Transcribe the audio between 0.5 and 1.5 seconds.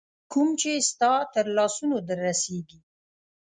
چي ستا تر